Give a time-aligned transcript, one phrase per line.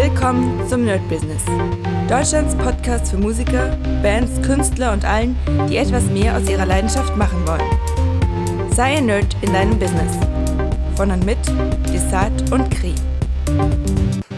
[0.00, 1.42] Willkommen zum Nerd Business.
[2.08, 5.36] Deutschlands Podcast für Musiker, Bands, Künstler und allen,
[5.68, 8.70] die etwas mehr aus ihrer Leidenschaft machen wollen.
[8.70, 10.16] Sei ein Nerd in deinem Business.
[10.94, 11.38] Von und mit
[11.92, 12.94] Desart und Kri.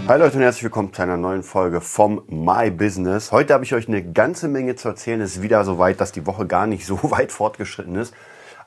[0.09, 3.31] Hi Leute und herzlich willkommen zu einer neuen Folge vom My Business.
[3.31, 5.21] Heute habe ich euch eine ganze Menge zu erzählen.
[5.21, 8.15] Es ist wieder so weit, dass die Woche gar nicht so weit fortgeschritten ist.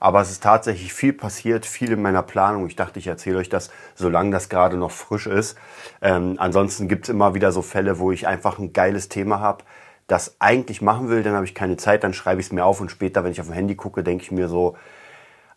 [0.04, 2.68] Aber es ist tatsächlich viel passiert, viel in meiner Planung.
[2.68, 5.58] Ich dachte, ich erzähle euch das, solange das gerade noch frisch ist.
[6.02, 9.64] Ähm, ansonsten gibt es immer wieder so Fälle, wo ich einfach ein geiles Thema habe,
[10.08, 12.82] das eigentlich machen will, dann habe ich keine Zeit, dann schreibe ich es mir auf
[12.82, 14.76] und später, wenn ich auf dem Handy gucke, denke ich mir so,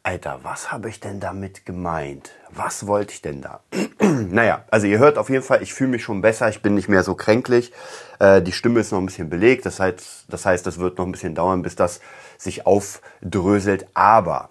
[0.07, 2.31] Alter, was habe ich denn damit gemeint?
[2.51, 3.59] Was wollte ich denn da?
[4.01, 6.89] naja, also ihr hört auf jeden Fall, ich fühle mich schon besser, ich bin nicht
[6.89, 7.73] mehr so kränklich.
[8.21, 11.07] Äh, die Stimme ist noch ein bisschen belegt, das heißt, das heißt, das wird noch
[11.07, 12.01] ein bisschen dauern, bis das
[12.39, 13.89] sich aufdröselt.
[13.95, 14.51] Aber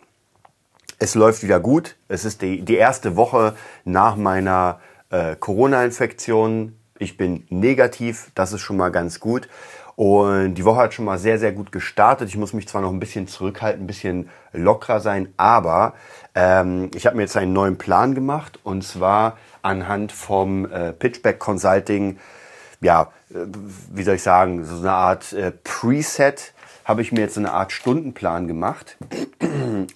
[1.00, 1.96] es läuft wieder gut.
[2.10, 6.78] Es ist die, die erste Woche nach meiner äh, Corona-Infektion.
[7.00, 9.48] Ich bin negativ, das ist schon mal ganz gut.
[9.96, 12.28] Und die Woche hat schon mal sehr, sehr gut gestartet.
[12.28, 15.94] Ich muss mich zwar noch ein bisschen zurückhalten, ein bisschen lockerer sein, aber
[16.34, 21.40] ähm, ich habe mir jetzt einen neuen Plan gemacht und zwar anhand vom äh, Pitchback
[21.40, 22.20] Consulting,
[22.82, 23.38] ja, äh,
[23.92, 27.52] wie soll ich sagen, so eine Art äh, Preset habe ich mir jetzt so eine
[27.52, 28.98] Art Stundenplan gemacht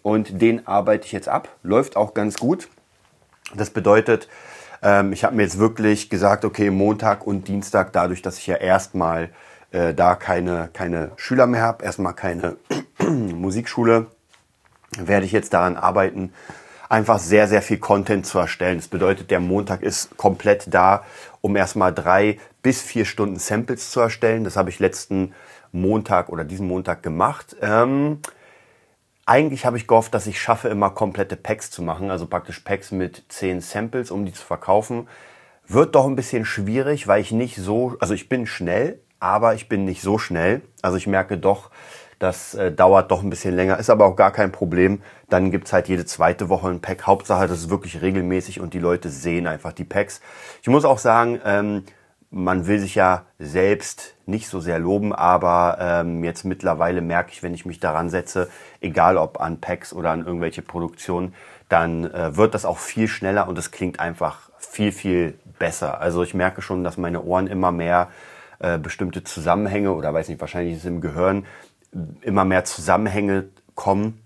[0.02, 1.50] und den arbeite ich jetzt ab.
[1.61, 2.67] Läuft auch ganz gut.
[3.53, 4.27] Das bedeutet,
[4.81, 8.55] ähm, ich habe mir jetzt wirklich gesagt, okay, Montag und Dienstag, dadurch, dass ich ja
[8.55, 9.30] erstmal
[9.72, 12.58] äh, da keine, keine Schüler mehr habe, erstmal keine
[13.00, 14.08] Musikschule,
[14.98, 16.34] werde ich jetzt daran arbeiten,
[16.89, 18.78] einfach sehr, sehr viel Content zu erstellen.
[18.78, 21.03] Das bedeutet, der Montag ist komplett da,
[21.42, 24.44] um erstmal drei bis vier Stunden Samples zu erstellen.
[24.44, 25.34] Das habe ich letzten
[25.72, 27.56] Montag oder diesen Montag gemacht.
[27.61, 28.20] Ähm,
[29.26, 32.92] eigentlich habe ich gehofft, dass ich schaffe, immer komplette Packs zu machen, also praktisch Packs
[32.92, 35.08] mit zehn Samples, um die zu verkaufen.
[35.67, 39.70] Wird doch ein bisschen schwierig, weil ich nicht so, also ich bin schnell, aber ich
[39.70, 40.62] bin nicht so schnell.
[40.81, 41.70] Also ich merke doch,
[42.20, 45.02] das äh, dauert doch ein bisschen länger, ist aber auch gar kein Problem.
[45.30, 47.08] Dann gibt's halt jede zweite Woche ein Pack.
[47.08, 50.21] Hauptsache, das ist wirklich regelmäßig und die Leute sehen einfach die Packs.
[50.61, 51.83] Ich muss auch sagen, ähm,
[52.32, 57.42] man will sich ja selbst nicht so sehr loben, aber ähm, jetzt mittlerweile merke ich,
[57.42, 58.49] wenn ich mich daran setze,
[58.82, 61.33] egal ob an Packs oder an irgendwelche Produktionen,
[61.70, 66.02] dann äh, wird das auch viel schneller und es klingt einfach viel, viel besser.
[66.02, 68.10] Also ich merke schon, dass meine Ohren immer mehr
[68.59, 71.45] äh, bestimmte Zusammenhänge oder weiß nicht, wahrscheinlich ist es im Gehirn
[72.21, 74.21] immer mehr Zusammenhänge kommen.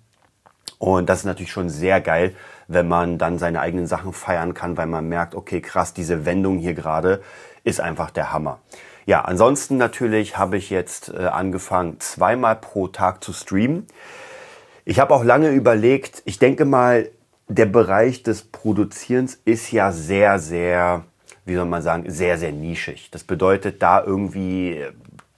[0.79, 2.35] Und das ist natürlich schon sehr geil,
[2.67, 6.57] wenn man dann seine eigenen Sachen feiern kann, weil man merkt, okay, krass, diese Wendung
[6.57, 7.21] hier gerade
[7.63, 8.59] ist einfach der Hammer.
[9.05, 13.87] Ja, ansonsten natürlich habe ich jetzt äh, angefangen, zweimal pro Tag zu streamen.
[14.85, 17.09] Ich habe auch lange überlegt, ich denke mal,
[17.47, 21.05] der Bereich des Produzierens ist ja sehr, sehr
[21.45, 23.09] wie soll man sagen, sehr, sehr nischig.
[23.11, 24.91] Das bedeutet, da irgendwie äh,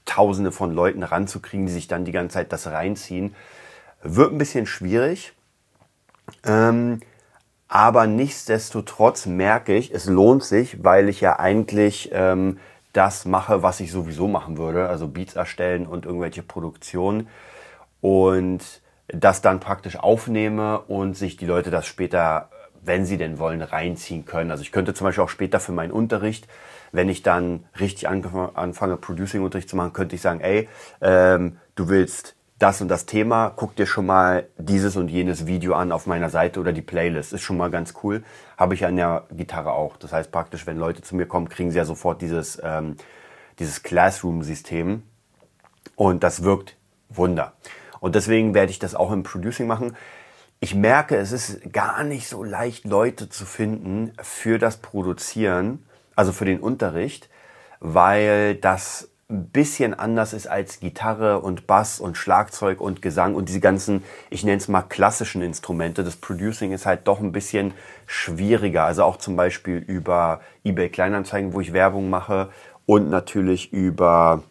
[0.06, 3.36] Tausende von Leuten ranzukriegen, die sich dann die ganze Zeit das reinziehen,
[4.04, 5.34] wird ein bisschen schwierig.
[6.46, 7.00] Ähm,
[7.68, 12.60] aber nichtsdestotrotz merke ich, es lohnt sich, weil ich ja eigentlich ähm,
[12.94, 17.28] das mache, was ich sowieso machen würde, also Beats erstellen und irgendwelche Produktionen
[18.00, 22.50] und das dann praktisch aufnehme und sich die Leute das später
[22.86, 24.52] wenn sie denn wollen, reinziehen können.
[24.52, 26.48] Also ich könnte zum Beispiel auch später für meinen Unterricht,
[26.92, 30.70] wenn ich dann richtig anfange, Producing-Unterricht zu machen, könnte ich sagen, ey,
[31.02, 35.74] ähm, du willst das und das Thema, guck dir schon mal dieses und jenes Video
[35.74, 37.34] an auf meiner Seite oder die Playlist.
[37.34, 38.24] Ist schon mal ganz cool.
[38.58, 39.98] Habe ich an der Gitarre auch.
[39.98, 42.96] Das heißt praktisch, wenn Leute zu mir kommen, kriegen sie ja sofort dieses, ähm,
[43.60, 45.04] dieses Classroom-System.
[45.96, 46.78] Und das wirkt
[47.10, 47.54] Wunder.
[48.00, 49.96] Und deswegen werde ich das auch im Producing machen
[50.60, 55.86] ich merke, es ist gar nicht so leicht, Leute zu finden für das Produzieren,
[56.16, 57.30] also für den Unterricht,
[57.80, 63.50] weil das ein bisschen anders ist als Gitarre und Bass und Schlagzeug und Gesang und
[63.50, 66.04] diese ganzen, ich nenne es mal klassischen Instrumente.
[66.04, 67.74] Das Producing ist halt doch ein bisschen
[68.06, 68.84] schwieriger.
[68.84, 72.50] Also auch zum Beispiel über eBay Kleinanzeigen, wo ich Werbung mache
[72.86, 74.44] und natürlich über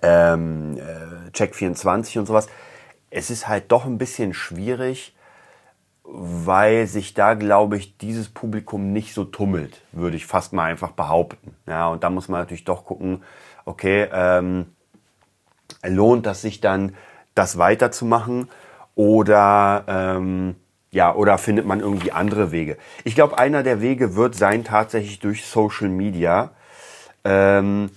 [0.00, 2.48] ähm, äh, Check24 und sowas
[3.12, 5.14] es ist halt doch ein bisschen schwierig,
[6.04, 10.92] weil sich da, glaube ich, dieses Publikum nicht so tummelt, würde ich fast mal einfach
[10.92, 11.54] behaupten.
[11.66, 13.22] Ja, und da muss man natürlich doch gucken,
[13.64, 14.66] okay, ähm,
[15.84, 16.96] lohnt das sich dann,
[17.34, 18.48] das weiterzumachen
[18.94, 20.56] oder ähm,
[20.90, 22.76] ja, oder findet man irgendwie andere Wege?
[23.04, 26.50] Ich glaube, einer der Wege wird sein tatsächlich durch Social Media,
[27.24, 27.90] ähm,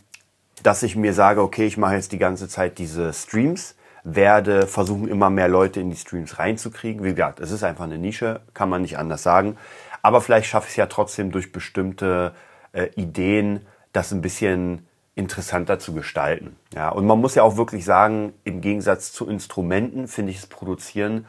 [0.64, 3.76] dass ich mir sage, okay, ich mache jetzt die ganze Zeit diese Streams,
[4.06, 7.04] werde versuchen, immer mehr Leute in die Streams reinzukriegen.
[7.04, 9.58] Wie gesagt, es ist einfach eine Nische, kann man nicht anders sagen.
[10.04, 12.34] Aber vielleicht schaffe ich es ja trotzdem durch bestimmte
[12.72, 16.56] äh, Ideen das ein bisschen interessanter zu gestalten.
[16.74, 20.48] Ja, und man muss ja auch wirklich sagen, im Gegensatz zu Instrumenten finde ich das
[20.48, 21.26] Produzieren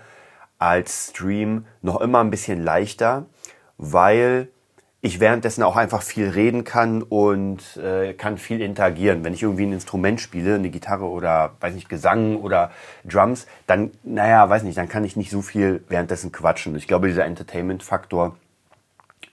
[0.58, 3.26] als Stream noch immer ein bisschen leichter,
[3.78, 4.48] weil
[5.06, 9.24] ich währenddessen auch einfach viel reden kann und äh, kann viel interagieren.
[9.24, 12.72] Wenn ich irgendwie ein Instrument spiele, eine Gitarre oder weiß nicht Gesang oder
[13.04, 16.74] Drums, dann naja, weiß nicht, dann kann ich nicht so viel währenddessen quatschen.
[16.74, 18.36] Ich glaube, dieser Entertainment-Faktor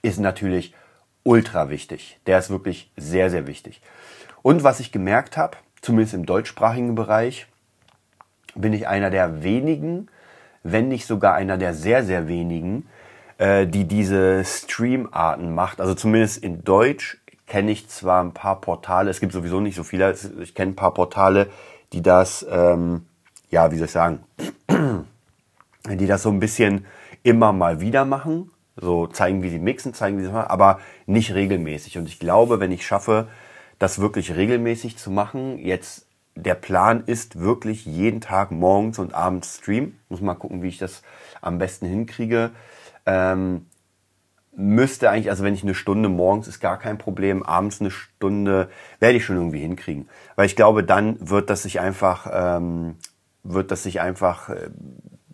[0.02, 0.74] ist natürlich
[1.24, 2.20] ultra wichtig.
[2.26, 3.82] Der ist wirklich sehr sehr wichtig.
[4.42, 7.46] Und was ich gemerkt habe, zumindest im deutschsprachigen Bereich,
[8.54, 10.06] bin ich einer der wenigen,
[10.62, 12.86] wenn nicht sogar einer der sehr sehr wenigen,
[13.38, 15.80] äh, die diese Streamarten macht.
[15.80, 19.84] Also zumindest in Deutsch kenne ich zwar ein paar Portale, es gibt sowieso nicht so
[19.84, 21.48] viele, ich kenne ein paar Portale,
[21.92, 23.06] die das, ähm,
[23.50, 24.20] ja, wie soll ich sagen,
[25.88, 26.86] die das so ein bisschen
[27.22, 31.34] immer mal wieder machen, so zeigen, wie sie mixen, zeigen, wie sie machen, aber nicht
[31.34, 31.98] regelmäßig.
[31.98, 33.28] Und ich glaube, wenn ich schaffe,
[33.78, 39.58] das wirklich regelmäßig zu machen, jetzt der Plan ist wirklich jeden Tag morgens und abends
[39.58, 40.00] streamen.
[40.08, 41.02] Muss mal gucken, wie ich das
[41.40, 42.50] am besten hinkriege.
[43.06, 43.66] Ähm,
[44.56, 48.68] müsste eigentlich, also wenn ich eine Stunde morgens ist gar kein Problem, abends eine Stunde
[49.00, 50.08] werde ich schon irgendwie hinkriegen.
[50.36, 52.96] Weil ich glaube, dann wird das sich einfach, ähm,
[53.42, 54.70] wird das sich einfach äh,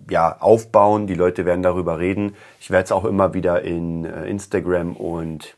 [0.09, 1.07] ja, aufbauen.
[1.07, 2.35] Die Leute werden darüber reden.
[2.61, 5.57] Ich werde es auch immer wieder in äh, Instagram und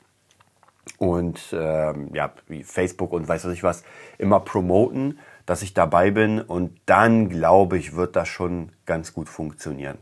[0.99, 2.33] und ähm, ja,
[2.65, 3.85] Facebook und weiß was ich was
[4.19, 9.29] immer promoten, dass ich dabei bin und dann glaube ich, wird das schon ganz gut
[9.29, 9.99] funktionieren.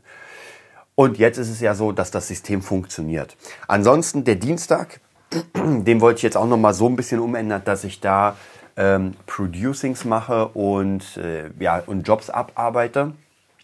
[1.00, 3.34] Und jetzt ist es ja so, dass das System funktioniert.
[3.66, 5.00] Ansonsten der Dienstag,
[5.54, 8.36] den wollte ich jetzt auch noch mal so ein bisschen umändern, dass ich da
[8.76, 13.14] ähm, Producings mache und, äh, ja, und Jobs abarbeite.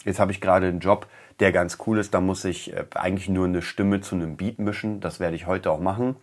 [0.07, 2.15] Jetzt habe ich gerade einen Job, der ganz cool ist.
[2.15, 5.01] Da muss ich äh, eigentlich nur eine Stimme zu einem Beat mischen.
[5.01, 6.17] Das werde ich heute auch machen.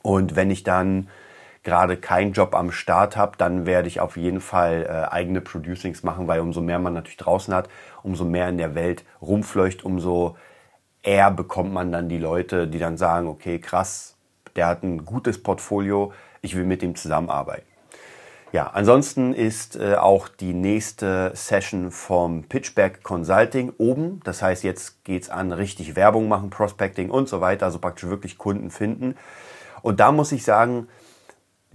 [0.00, 1.08] Und wenn ich dann
[1.64, 6.02] gerade keinen Job am Start habe, dann werde ich auf jeden Fall äh, eigene Producings
[6.02, 7.68] machen, weil umso mehr man natürlich draußen hat,
[8.02, 10.36] umso mehr in der Welt rumfleucht, umso
[11.02, 14.16] eher bekommt man dann die Leute, die dann sagen, okay, krass,
[14.56, 16.12] der hat ein gutes Portfolio,
[16.42, 17.66] ich will mit dem zusammenarbeiten.
[18.52, 24.20] Ja, ansonsten ist äh, auch die nächste Session vom Pitchback Consulting oben.
[24.22, 28.38] Das heißt, jetzt geht's an richtig Werbung machen, Prospecting und so weiter, also praktisch wirklich
[28.38, 29.16] Kunden finden.
[29.82, 30.86] Und da muss ich sagen,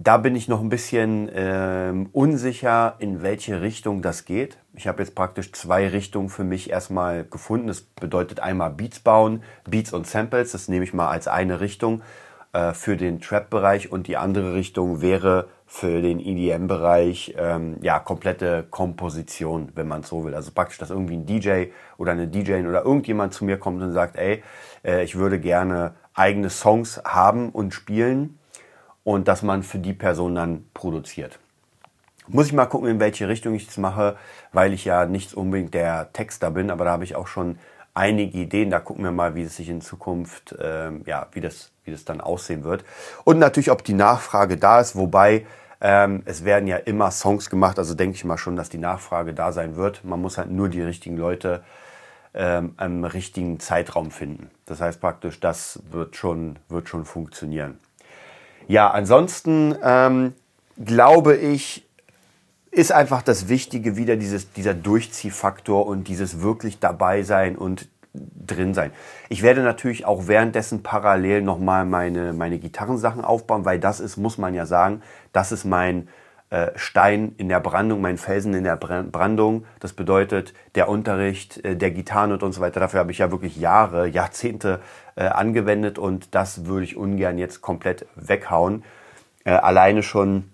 [0.02, 4.56] da bin ich noch ein bisschen ähm, unsicher, in welche Richtung das geht.
[4.72, 7.66] Ich habe jetzt praktisch zwei Richtungen für mich erstmal gefunden.
[7.66, 10.52] Das bedeutet einmal Beats bauen, Beats und Samples.
[10.52, 12.00] Das nehme ich mal als eine Richtung
[12.54, 18.64] äh, für den Trap-Bereich und die andere Richtung wäre für den EDM-Bereich ähm, ja komplette
[18.70, 20.34] Komposition, wenn man so will.
[20.34, 21.66] Also praktisch, dass irgendwie ein DJ
[21.98, 24.42] oder eine DJ oder irgendjemand zu mir kommt und sagt, ey,
[24.82, 28.39] äh, ich würde gerne eigene Songs haben und spielen
[29.10, 31.38] und dass man für die Person dann produziert.
[32.28, 34.16] Muss ich mal gucken, in welche Richtung ich das mache,
[34.52, 37.58] weil ich ja nicht unbedingt der Texter bin, aber da habe ich auch schon
[37.92, 38.70] einige Ideen.
[38.70, 42.04] Da gucken wir mal, wie es sich in Zukunft, ähm, ja, wie das, wie das
[42.04, 42.84] dann aussehen wird.
[43.24, 45.44] Und natürlich, ob die Nachfrage da ist, wobei
[45.80, 49.34] ähm, es werden ja immer Songs gemacht, also denke ich mal schon, dass die Nachfrage
[49.34, 50.04] da sein wird.
[50.04, 51.64] Man muss halt nur die richtigen Leute
[52.32, 54.50] ähm, im richtigen Zeitraum finden.
[54.66, 57.80] Das heißt praktisch, das wird schon, wird schon funktionieren.
[58.70, 60.32] Ja, ansonsten ähm,
[60.78, 61.88] glaube ich,
[62.70, 68.72] ist einfach das Wichtige wieder dieses, dieser Durchziehfaktor und dieses wirklich dabei sein und drin
[68.72, 68.92] sein.
[69.28, 74.38] Ich werde natürlich auch währenddessen parallel nochmal meine, meine Gitarrensachen aufbauen, weil das ist, muss
[74.38, 75.02] man ja sagen,
[75.32, 76.06] das ist mein
[76.74, 79.66] Stein in der Brandung, mein Felsen in der Brandung.
[79.78, 82.80] Das bedeutet der Unterricht, äh, der Gitarren und so weiter.
[82.80, 84.80] Dafür habe ich ja wirklich Jahre, Jahrzehnte
[85.14, 88.82] äh, angewendet und das würde ich ungern jetzt komplett weghauen.
[89.44, 90.50] Äh, alleine schon,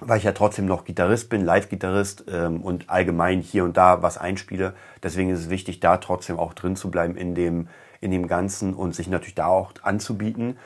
[0.00, 4.18] weil ich ja trotzdem noch Gitarrist bin, Live-Gitarrist ähm, und allgemein hier und da was
[4.18, 4.74] einspiele.
[5.02, 7.68] Deswegen ist es wichtig, da trotzdem auch drin zu bleiben in dem,
[8.00, 10.58] in dem Ganzen und sich natürlich da auch anzubieten.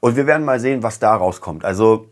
[0.00, 1.64] Und wir werden mal sehen, was da rauskommt.
[1.64, 2.08] Also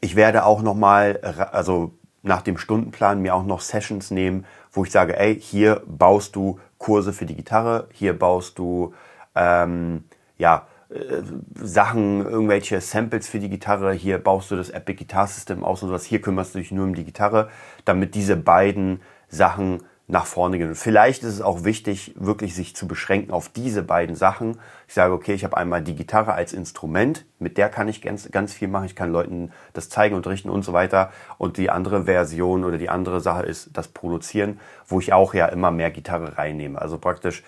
[0.00, 1.18] ich werde auch nochmal,
[1.52, 1.92] also
[2.22, 6.58] nach dem Stundenplan mir auch noch Sessions nehmen, wo ich sage, ey, hier baust du
[6.78, 8.94] Kurse für die Gitarre, hier baust du
[9.34, 10.04] ähm,
[10.38, 11.22] ja äh,
[11.54, 15.88] Sachen, irgendwelche Samples für die Gitarre, hier baust du das Epic Guitar System aus und
[15.88, 17.48] sowas, hier kümmerst du dich nur um die Gitarre,
[17.84, 20.68] damit diese beiden Sachen nach vorne gehen.
[20.68, 24.58] Und vielleicht ist es auch wichtig, wirklich sich zu beschränken auf diese beiden Sachen.
[24.88, 28.30] Ich sage, okay, ich habe einmal die Gitarre als Instrument, mit der kann ich ganz,
[28.30, 28.86] ganz viel machen.
[28.86, 31.12] Ich kann Leuten das zeigen, unterrichten und so weiter.
[31.38, 35.46] Und die andere Version oder die andere Sache ist das Produzieren, wo ich auch ja
[35.46, 36.80] immer mehr Gitarre reinnehme.
[36.80, 37.44] Also praktisch,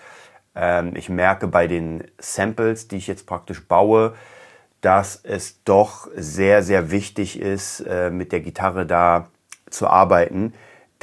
[0.55, 4.13] ähm, ich merke bei den Samples, die ich jetzt praktisch baue,
[4.79, 9.27] dass es doch sehr, sehr wichtig ist, äh, mit der Gitarre da
[9.69, 10.53] zu arbeiten.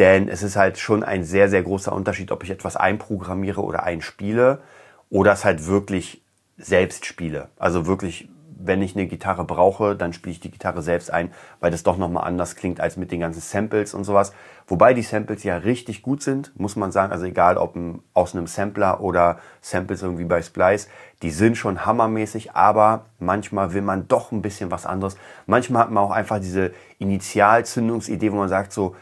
[0.00, 3.82] Denn es ist halt schon ein sehr, sehr großer Unterschied, ob ich etwas einprogrammiere oder
[3.82, 4.62] einspiele
[5.10, 6.22] oder es halt wirklich
[6.56, 7.48] selbst spiele.
[7.58, 8.28] Also wirklich
[8.62, 11.96] wenn ich eine Gitarre brauche, dann spiele ich die Gitarre selbst ein, weil das doch
[11.96, 14.32] nochmal anders klingt als mit den ganzen Samples und sowas.
[14.66, 17.12] Wobei die Samples ja richtig gut sind, muss man sagen.
[17.12, 17.76] Also egal ob
[18.14, 20.88] aus einem Sampler oder Samples irgendwie bei Splice,
[21.22, 25.16] die sind schon hammermäßig, aber manchmal will man doch ein bisschen was anderes.
[25.46, 28.94] Manchmal hat man auch einfach diese Initialzündungsidee, wo man sagt so,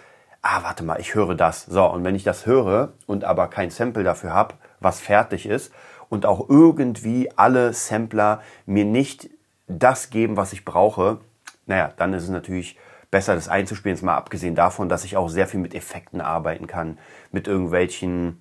[0.48, 1.66] ah, warte mal, ich höre das.
[1.66, 5.72] So, und wenn ich das höre und aber kein Sample dafür habe, was fertig ist,
[6.08, 9.28] und auch irgendwie alle Sampler mir nicht
[9.66, 11.18] das geben, was ich brauche,
[11.66, 12.78] naja, dann ist es natürlich
[13.10, 13.94] besser, das einzuspielen.
[13.94, 16.98] Jetzt mal abgesehen davon, dass ich auch sehr viel mit Effekten arbeiten kann,
[17.30, 18.40] mit irgendwelchen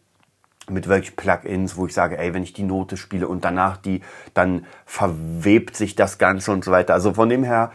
[0.69, 4.01] mit welchen Plugins, wo ich sage, ey, wenn ich die Note spiele und danach die,
[4.33, 6.93] dann verwebt sich das Ganze und so weiter.
[6.93, 7.71] Also von dem her,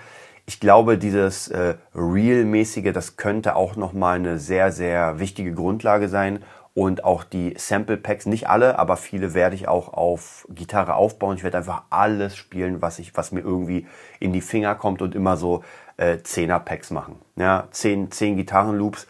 [0.47, 6.41] ich glaube, dieses äh, Real-mäßige, das könnte auch nochmal eine sehr, sehr wichtige Grundlage sein,
[6.75, 11.37] und auch die Sample Packs, nicht alle, aber viele werde ich auch auf Gitarre aufbauen.
[11.37, 13.87] Ich werde einfach alles spielen, was ich, was mir irgendwie
[14.21, 15.63] in die Finger kommt und immer so
[15.99, 17.17] äh, 10er Packs machen.
[17.37, 19.07] Ja, 10, 10 Gitarrenloops.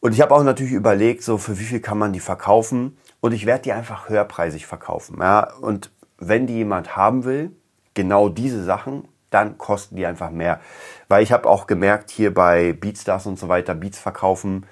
[0.00, 2.98] Und ich habe auch natürlich überlegt, so für wie viel kann man die verkaufen.
[3.20, 5.18] Und ich werde die einfach höherpreisig verkaufen.
[5.20, 7.52] Ja, und wenn die jemand haben will,
[7.94, 10.60] genau diese Sachen, dann kosten die einfach mehr.
[11.08, 14.66] Weil ich habe auch gemerkt, hier bei Beatstars und so weiter, Beats verkaufen,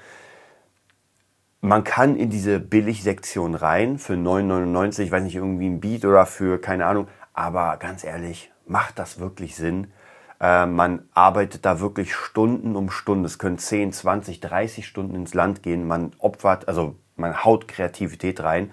[1.61, 6.25] man kann in diese Billigsektion rein für 9,99, ich weiß nicht, irgendwie ein Beat oder
[6.25, 7.09] für keine Ahnung.
[7.35, 9.93] Aber ganz ehrlich, macht das wirklich Sinn?
[10.41, 13.25] Äh, man arbeitet da wirklich Stunden um Stunden.
[13.25, 15.87] Es können 10, 20, 30 Stunden ins Land gehen.
[15.87, 18.71] Man opfert, also man haut Kreativität rein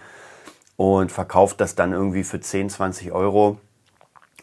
[0.77, 3.58] und verkauft das dann irgendwie für 10, 20 Euro.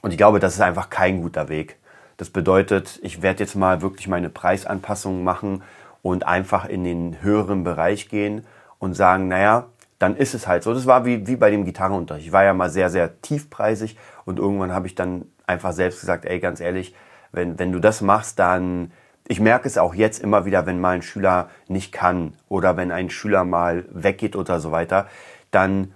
[0.04, 1.78] Und ich glaube, das ist einfach kein guter Weg.
[2.18, 5.62] Das bedeutet, ich werde jetzt mal wirklich meine Preisanpassungen machen
[6.02, 8.44] und einfach in den höheren Bereich gehen
[8.78, 9.64] und sagen, naja,
[9.99, 10.75] dann ist es halt so.
[10.75, 12.26] Das war wie, wie bei dem Gitarrenunterricht.
[12.26, 13.96] Ich war ja mal sehr, sehr tiefpreisig
[14.26, 16.94] und irgendwann habe ich dann einfach selbst gesagt, ey, ganz ehrlich,
[17.32, 18.92] wenn, wenn du das machst, dann,
[19.26, 22.92] ich merke es auch jetzt immer wieder, wenn mal ein Schüler nicht kann oder wenn
[22.92, 25.06] ein Schüler mal weggeht oder so weiter,
[25.50, 25.94] dann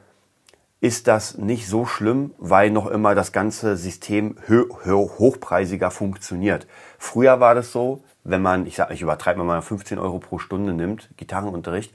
[0.81, 6.67] ist das nicht so schlimm, weil noch immer das ganze System hochpreisiger funktioniert.
[6.99, 10.73] Früher war das so, wenn man, ich sage, ich übertreibe mal 15 Euro pro Stunde
[10.73, 11.93] nimmt, Gitarrenunterricht,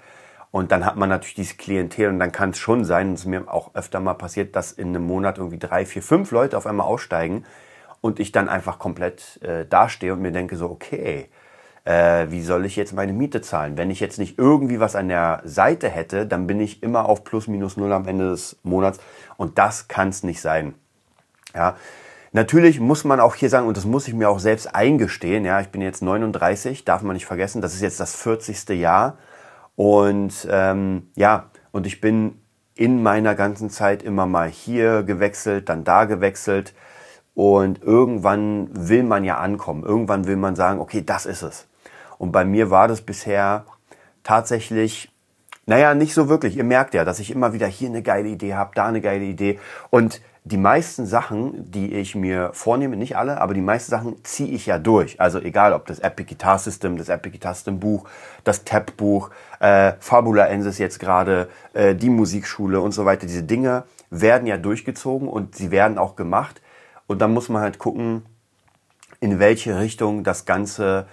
[0.51, 3.25] und dann hat man natürlich dieses Klientel und dann kann es schon sein, es ist
[3.25, 6.67] mir auch öfter mal passiert, dass in einem Monat irgendwie drei, vier, fünf Leute auf
[6.67, 7.43] einmal aussteigen
[8.01, 11.27] und ich dann einfach komplett äh, dastehe und mir denke so, okay,
[11.85, 13.77] äh, wie soll ich jetzt meine Miete zahlen?
[13.77, 17.23] Wenn ich jetzt nicht irgendwie was an der Seite hätte, dann bin ich immer auf
[17.23, 18.99] plus minus null am Ende des Monats
[19.37, 20.75] und das kann es nicht sein.
[21.53, 21.75] Ja,
[22.35, 25.61] Natürlich muss man auch hier sagen, und das muss ich mir auch selbst eingestehen, ja,
[25.61, 28.69] ich bin jetzt 39, darf man nicht vergessen, das ist jetzt das 40.
[28.69, 29.19] Jahr.
[29.75, 32.41] Und ähm, ja, und ich bin
[32.75, 36.73] in meiner ganzen Zeit immer mal hier gewechselt, dann da gewechselt.
[37.35, 39.83] Und irgendwann will man ja ankommen.
[39.83, 41.67] Irgendwann will man sagen, okay, das ist es.
[42.23, 43.65] Und bei mir war das bisher
[44.23, 45.11] tatsächlich,
[45.65, 46.55] naja, nicht so wirklich.
[46.55, 49.25] Ihr merkt ja, dass ich immer wieder hier eine geile Idee habe, da eine geile
[49.25, 49.59] Idee.
[49.89, 54.51] Und die meisten Sachen, die ich mir vornehme, nicht alle, aber die meisten Sachen ziehe
[54.51, 55.19] ich ja durch.
[55.19, 58.07] Also egal, ob das Epic Guitar System, das Epic Guitar System Buch,
[58.45, 63.27] das Tab Buch, äh, Fabula Ensis jetzt gerade, äh, die Musikschule und so weiter.
[63.27, 66.61] Diese Dinge werden ja durchgezogen und sie werden auch gemacht.
[67.05, 68.23] Und dann muss man halt gucken,
[69.19, 71.05] in welche Richtung das Ganze,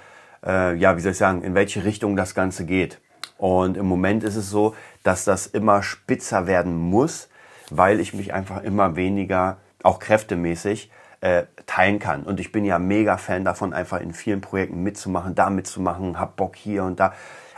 [0.44, 3.00] äh, ja, wie soll ich sagen, in welche Richtung das Ganze geht.
[3.38, 7.28] Und im Moment ist es so, dass das immer spitzer werden muss,
[7.70, 12.22] weil ich mich einfach immer weniger, auch kräftemäßig, äh, teilen kann.
[12.24, 16.36] Und ich bin ja mega Fan davon, einfach in vielen Projekten mitzumachen, da mitzumachen, hab
[16.36, 17.14] Bock hier und da.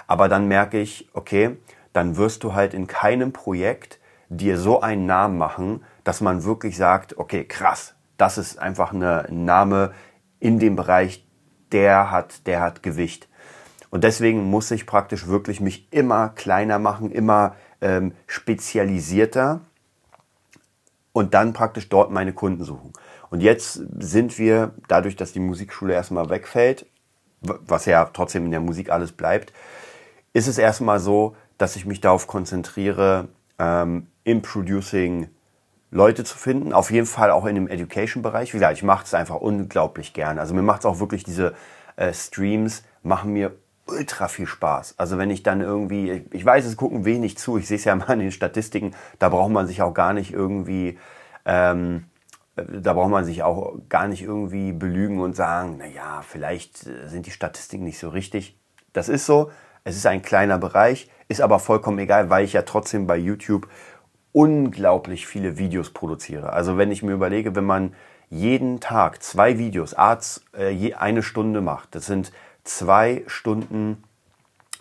[0.07, 1.57] Aber dann merke ich, okay,
[1.93, 3.99] dann wirst du halt in keinem Projekt
[4.29, 9.45] dir so einen Namen machen, dass man wirklich sagt, okay, krass, das ist einfach ein
[9.45, 9.93] Name
[10.41, 11.25] in dem Bereich,
[11.73, 13.29] der hat, der hat Gewicht.
[13.91, 19.61] Und deswegen muss ich praktisch wirklich mich immer kleiner machen, immer ähm, spezialisierter
[21.13, 22.93] und dann praktisch dort meine Kunden suchen.
[23.31, 26.87] Und jetzt sind wir, dadurch, dass die Musikschule erstmal wegfällt,
[27.41, 29.53] was ja trotzdem in der Musik alles bleibt,
[30.33, 35.29] ist es erstmal so, dass ich mich darauf konzentriere, ähm, im Producing
[35.93, 36.73] Leute zu finden.
[36.73, 38.53] Auf jeden Fall auch in dem Education-Bereich.
[38.53, 40.41] Wie gesagt, ich mache es einfach unglaublich gern.
[40.41, 41.55] Also mir macht es auch wirklich diese
[41.95, 43.55] äh, Streams, machen mir
[43.87, 44.95] ultra viel Spaß.
[44.97, 47.95] Also wenn ich dann irgendwie, ich weiß, es gucken wenig zu, ich sehe es ja
[47.95, 50.99] mal in den Statistiken, da braucht man sich auch gar nicht irgendwie
[51.45, 52.05] ähm,
[52.57, 57.27] da braucht man sich auch gar nicht irgendwie belügen und sagen, naja, vielleicht äh, sind
[57.27, 58.59] die Statistiken nicht so richtig.
[58.93, 59.51] Das ist so.
[59.85, 63.69] Es ist ein kleiner Bereich, ist aber vollkommen egal, weil ich ja trotzdem bei YouTube
[64.33, 66.53] unglaublich viele Videos produziere.
[66.53, 67.95] Also wenn ich mir überlege, wenn man
[68.31, 69.95] jeden Tag zwei Videos,
[70.57, 72.33] äh, eine Stunde macht, das sind
[72.65, 74.03] zwei Stunden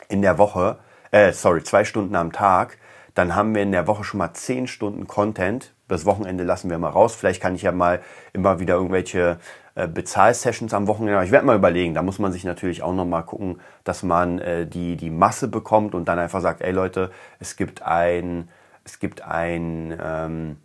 [0.08, 0.80] in der Woche,
[1.12, 2.78] äh, sorry, zwei Stunden am Tag,
[3.14, 5.74] dann haben wir in der Woche schon mal zehn Stunden Content.
[5.88, 7.14] Das Wochenende lassen wir mal raus.
[7.14, 9.38] Vielleicht kann ich ja mal immer wieder irgendwelche
[9.76, 11.22] äh, Bezahlsessions am Wochenende.
[11.26, 11.94] Ich werde mal überlegen.
[11.94, 15.50] Da muss man sich natürlich auch noch mal gucken, dass man äh, die, die Masse
[15.50, 18.48] bekommt und dann einfach sagt, ey Leute, es gibt ein,
[18.84, 20.58] es gibt ein, ähm,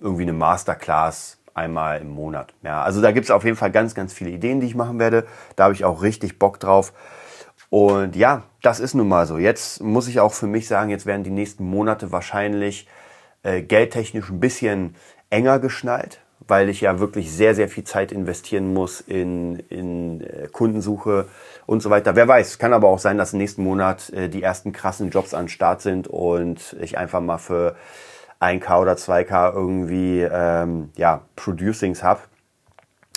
[0.00, 2.54] irgendwie eine Masterclass einmal im Monat.
[2.62, 4.98] Ja, also da gibt es auf jeden Fall ganz, ganz viele Ideen, die ich machen
[4.98, 5.26] werde.
[5.56, 6.92] Da habe ich auch richtig Bock drauf.
[7.70, 9.38] Und ja, das ist nun mal so.
[9.38, 12.88] Jetzt muss ich auch für mich sagen, jetzt werden die nächsten Monate wahrscheinlich
[13.42, 14.96] äh, geldtechnisch ein bisschen
[15.30, 20.48] enger geschnallt, weil ich ja wirklich sehr, sehr viel Zeit investieren muss in, in äh,
[20.50, 21.26] Kundensuche
[21.66, 22.16] und so weiter.
[22.16, 25.48] Wer weiß, kann aber auch sein, dass nächsten Monat äh, die ersten krassen Jobs an
[25.48, 27.76] Start sind und ich einfach mal für
[28.40, 32.20] 1K oder 2K irgendwie ähm, ja, Producings habe.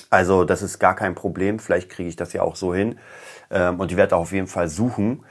[0.10, 1.60] Also das ist gar kein Problem.
[1.60, 3.00] Vielleicht kriege ich das ja auch so hin.
[3.50, 5.24] Ähm, und ich werde auch auf jeden Fall suchen.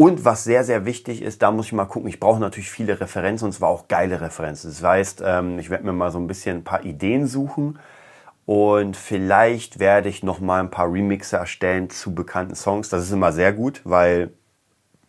[0.00, 3.00] Und was sehr, sehr wichtig ist, da muss ich mal gucken, ich brauche natürlich viele
[3.00, 4.70] Referenzen und zwar auch geile Referenzen.
[4.70, 7.80] Das heißt, ähm, ich werde mir mal so ein bisschen ein paar Ideen suchen
[8.46, 12.90] und vielleicht werde ich noch mal ein paar Remixe erstellen zu bekannten Songs.
[12.90, 14.30] Das ist immer sehr gut, weil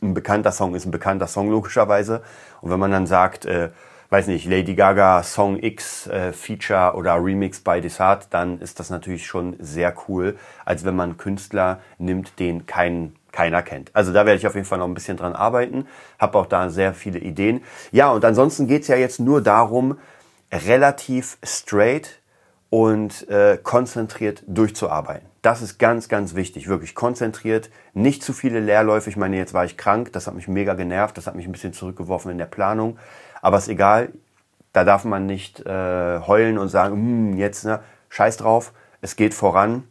[0.01, 2.24] ein bekannter Song ist ein bekannter Song logischerweise.
[2.62, 3.69] Und wenn man dann sagt, äh,
[4.10, 8.89] weiß nicht, Lady Gaga Song X äh, Feature oder Remix by Desart, dann ist das
[8.89, 13.96] natürlich schon sehr cool, als wenn man einen Künstler nimmt, den kein, keiner kennt.
[13.96, 16.70] Also da werde ich auf jeden Fall noch ein bisschen dran arbeiten, habe auch da
[16.70, 17.62] sehr viele Ideen.
[17.92, 19.98] Ja, und ansonsten geht's ja jetzt nur darum,
[20.52, 22.20] relativ straight
[22.70, 25.28] und äh, konzentriert durchzuarbeiten.
[25.42, 29.10] Das ist ganz, ganz wichtig, wirklich konzentriert, nicht zu viele Leerläufe.
[29.10, 31.52] Ich meine, jetzt war ich krank, das hat mich mega genervt, das hat mich ein
[31.52, 32.98] bisschen zurückgeworfen in der Planung.
[33.42, 34.10] Aber ist egal,
[34.74, 39.34] da darf man nicht äh, heulen und sagen, hm, jetzt, ne, scheiß drauf, es geht
[39.34, 39.86] voran.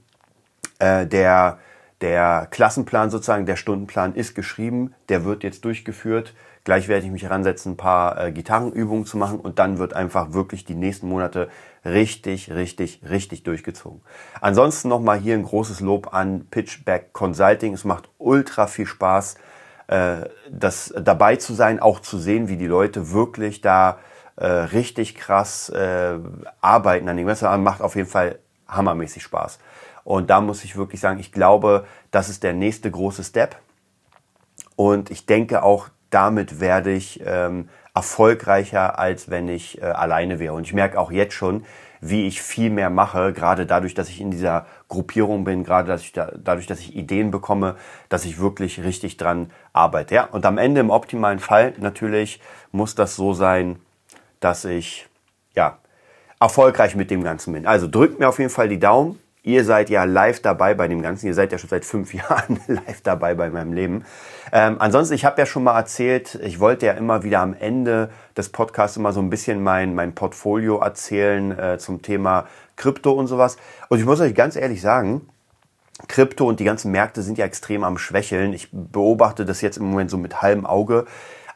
[0.79, 1.59] Äh, der,
[2.01, 6.35] der Klassenplan sozusagen, der Stundenplan ist geschrieben, der wird jetzt durchgeführt.
[6.65, 10.33] Gleich werde ich mich heransetzen, ein paar äh, Gitarrenübungen zu machen und dann wird einfach
[10.33, 11.49] wirklich die nächsten Monate
[11.85, 14.03] richtig, richtig, richtig durchgezogen.
[14.41, 17.73] Ansonsten nochmal hier ein großes Lob an Pitchback Consulting.
[17.73, 19.37] Es macht ultra viel Spaß
[19.89, 23.99] äh, das dabei zu sein, auch zu sehen, wie die Leute wirklich da
[24.37, 26.19] äh, richtig krass äh,
[26.61, 29.59] arbeiten an dem Ganzen, macht auf jeden Fall hammermäßig Spaß.
[30.09, 33.57] Und da muss ich wirklich sagen, ich glaube, das ist der nächste große Step.
[34.75, 40.55] Und ich denke auch, damit werde ich ähm, erfolgreicher, als wenn ich äh, alleine wäre.
[40.55, 41.67] Und ich merke auch jetzt schon,
[42.01, 46.01] wie ich viel mehr mache, gerade dadurch, dass ich in dieser Gruppierung bin, gerade dass
[46.01, 47.77] ich da, dadurch, dass ich Ideen bekomme,
[48.09, 50.15] dass ich wirklich richtig dran arbeite.
[50.15, 52.41] Ja, und am Ende im optimalen Fall natürlich
[52.73, 53.79] muss das so sein,
[54.41, 55.07] dass ich
[55.55, 55.77] ja
[56.41, 57.67] erfolgreich mit dem Ganzen bin.
[57.67, 59.21] Also drückt mir auf jeden Fall die Daumen.
[59.49, 61.27] Ihr seid ja live dabei bei dem Ganzen.
[61.27, 64.05] Ihr seid ja schon seit fünf Jahren live dabei bei meinem Leben.
[64.53, 68.11] Ähm, ansonsten, ich habe ja schon mal erzählt, ich wollte ja immer wieder am Ende
[68.37, 73.27] des Podcasts immer so ein bisschen mein, mein Portfolio erzählen äh, zum Thema Krypto und
[73.27, 73.57] sowas.
[73.89, 75.27] Und ich muss euch ganz ehrlich sagen,
[76.09, 78.53] Krypto und die ganzen Märkte sind ja extrem am Schwächeln.
[78.53, 81.07] Ich beobachte das jetzt im Moment so mit halbem Auge.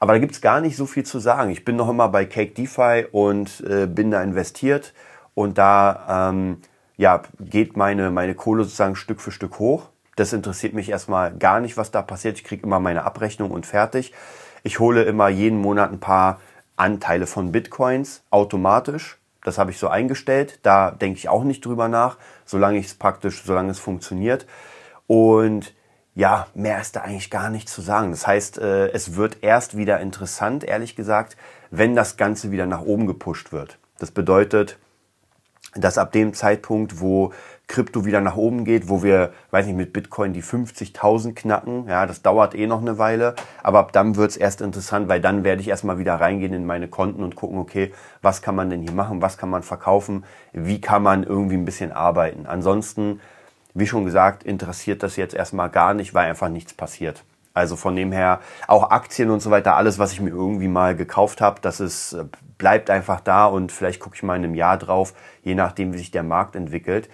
[0.01, 1.51] Aber da gibt's gar nicht so viel zu sagen.
[1.51, 4.95] Ich bin noch immer bei Cake DeFi und äh, bin da investiert.
[5.35, 6.59] Und da ähm,
[6.97, 9.89] ja, geht meine, meine Kohle sozusagen Stück für Stück hoch.
[10.17, 12.37] Das interessiert mich erstmal gar nicht, was da passiert.
[12.37, 14.13] Ich kriege immer meine Abrechnung und fertig.
[14.63, 16.41] Ich hole immer jeden Monat ein paar
[16.77, 19.19] Anteile von Bitcoins automatisch.
[19.45, 20.61] Das habe ich so eingestellt.
[20.63, 24.47] Da denke ich auch nicht drüber nach, solange ich es praktisch, solange es funktioniert.
[25.07, 25.75] Und
[26.15, 28.11] ja, mehr ist da eigentlich gar nicht zu sagen.
[28.11, 31.37] Das heißt, äh, es wird erst wieder interessant, ehrlich gesagt,
[31.71, 33.79] wenn das Ganze wieder nach oben gepusht wird.
[33.99, 34.79] Das bedeutet,
[35.75, 37.33] dass ab dem Zeitpunkt, wo
[37.67, 41.87] Krypto wieder nach oben geht, wo wir, weiß nicht, mit Bitcoin die 50.000 knacken.
[41.89, 43.35] Ja, das dauert eh noch eine Weile.
[43.63, 46.89] Aber ab dann wird's erst interessant, weil dann werde ich erstmal wieder reingehen in meine
[46.89, 49.23] Konten und gucken, okay, was kann man denn hier machen?
[49.23, 50.25] Was kann man verkaufen?
[50.53, 52.47] Wie kann man irgendwie ein bisschen arbeiten?
[52.47, 53.21] Ansonsten,
[53.73, 57.25] wie schon gesagt, interessiert das jetzt erstmal gar nicht, weil einfach nichts passiert.
[57.55, 60.97] Also von dem her auch Aktien und so weiter, alles, was ich mir irgendwie mal
[60.97, 62.25] gekauft habe, das ist, äh,
[62.59, 65.99] bleibt einfach da und vielleicht gucke ich mal in einem Jahr drauf, je nachdem, wie
[65.99, 67.09] sich der Markt entwickelt.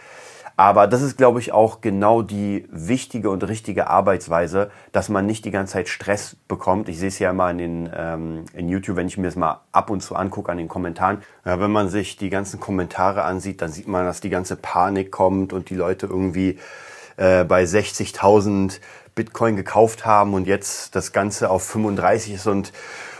[0.58, 5.44] Aber das ist, glaube ich, auch genau die wichtige und richtige Arbeitsweise, dass man nicht
[5.44, 6.88] die ganze Zeit Stress bekommt.
[6.88, 9.60] Ich sehe es ja immer in, den, ähm, in YouTube, wenn ich mir das mal
[9.70, 11.22] ab und zu angucke an den Kommentaren.
[11.44, 15.12] Ja, wenn man sich die ganzen Kommentare ansieht, dann sieht man, dass die ganze Panik
[15.12, 16.58] kommt und die Leute irgendwie
[17.18, 18.80] äh, bei 60.000
[19.18, 22.72] Bitcoin gekauft haben und jetzt das Ganze auf 35 ist und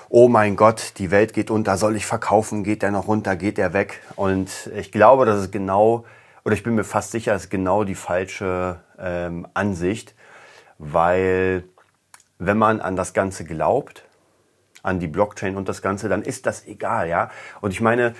[0.09, 3.59] oh mein Gott, die Welt geht unter, soll ich verkaufen, geht der noch runter, geht
[3.59, 4.01] der weg?
[4.15, 6.05] Und ich glaube, das ist genau
[6.45, 10.15] oder ich bin mir fast sicher, es ist genau die falsche ähm, Ansicht,
[10.79, 11.65] weil
[12.39, 14.05] wenn man an das Ganze glaubt,
[14.85, 17.31] an die Blockchain und das Ganze, dann ist das egal, ja.
[17.61, 18.15] Und ich meine,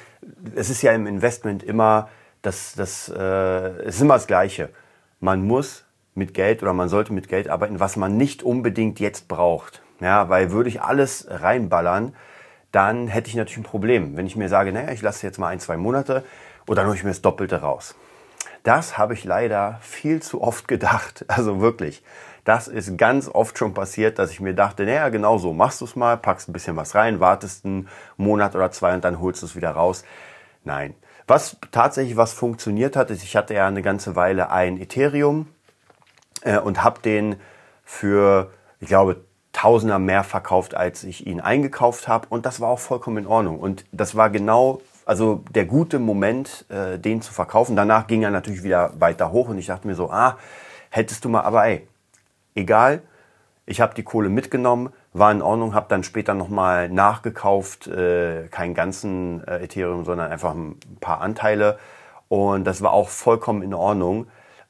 [0.57, 2.09] es ist ja im Investment immer
[2.43, 4.71] das, das, äh, ist immer das Gleiche.
[5.21, 5.85] Man muss
[6.19, 9.83] mit Geld oder man sollte mit Geld arbeiten, was man nicht unbedingt jetzt braucht.
[10.01, 12.15] Ja, weil würde ich alles reinballern,
[12.73, 14.17] dann hätte ich natürlich ein Problem.
[14.17, 16.25] Wenn ich mir sage, naja, ich lasse jetzt mal ein, zwei Monate
[16.67, 17.95] und dann hole ich mir das Doppelte raus.
[18.63, 21.25] Das habe ich leider viel zu oft gedacht.
[21.29, 22.03] Also wirklich.
[22.45, 25.85] Das ist ganz oft schon passiert, dass ich mir dachte, naja, genau so machst du
[25.85, 29.43] es mal, packst ein bisschen was rein, wartest einen Monat oder zwei und dann holst
[29.43, 30.03] du es wieder raus.
[30.65, 30.95] Nein.
[31.27, 35.49] Was tatsächlich was funktioniert hat, ist, ich hatte ja eine ganze Weile ein Ethereum
[36.43, 37.37] äh, und habe den
[37.85, 42.29] für, ich glaube, Tausender mehr verkauft, als ich ihn eingekauft habe.
[42.29, 43.59] Und das war auch vollkommen in Ordnung.
[43.59, 47.75] Und das war genau also der gute Moment, äh, den zu verkaufen.
[47.75, 50.37] Danach ging er natürlich wieder weiter hoch und ich dachte mir so, ah,
[50.91, 51.89] hättest du mal, aber ey,
[52.55, 53.01] egal,
[53.65, 58.75] ich habe die Kohle mitgenommen, war in Ordnung, habe dann später nochmal nachgekauft, äh, keinen
[58.75, 61.79] ganzen äh, Ethereum, sondern einfach ein paar Anteile
[62.29, 64.27] und das war auch vollkommen in Ordnung.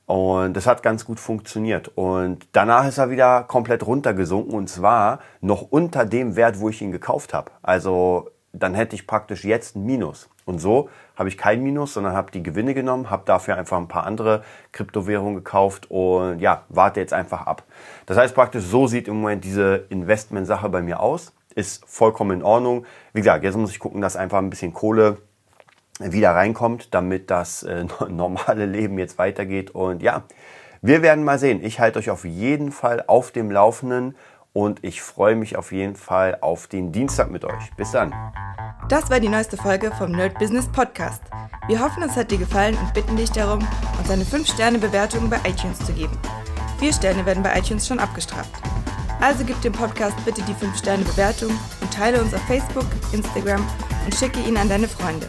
[0.09, 1.89] Und das hat ganz gut funktioniert.
[1.95, 6.81] Und danach ist er wieder komplett runtergesunken und zwar noch unter dem Wert, wo ich
[6.81, 7.51] ihn gekauft habe.
[7.61, 10.31] Also dann hätte ich praktisch jetzt ein Minus.
[10.47, 13.87] Und so habe ich kein Minus, sondern habe die Gewinne genommen, habe dafür einfach ein
[13.87, 17.65] paar andere Kryptowährungen gekauft und ja, warte jetzt einfach ab.
[18.07, 21.35] Das heißt praktisch, so sieht im Moment diese Investment-Sache bei mir aus.
[21.55, 22.87] Ist vollkommen in Ordnung.
[23.13, 25.19] Wie gesagt, jetzt muss ich gucken, dass einfach ein bisschen Kohle
[25.99, 29.71] wieder reinkommt, damit das äh, normale Leben jetzt weitergeht.
[29.71, 30.25] Und ja,
[30.83, 31.65] wir werden mal sehen.
[31.65, 34.17] Ich halte euch auf jeden Fall auf dem Laufenden
[34.53, 37.75] und ich freue mich auf jeden Fall auf den Dienstag mit euch.
[37.77, 38.15] Bis dann.
[38.89, 41.23] Das war die neueste Folge vom Nerd Business Podcast.
[41.67, 43.67] Wir hoffen, es hat dir gefallen und bitten dich darum,
[43.99, 46.17] uns eine 5-Sterne-Bewertung bei iTunes zu geben.
[46.79, 48.51] Vier Sterne werden bei iTunes schon abgestraft.
[49.21, 53.67] Also gib dem Podcast bitte die 5-Sterne-Bewertung und teile uns auf Facebook, Instagram
[54.05, 55.29] und schicke ihn an deine Freunde.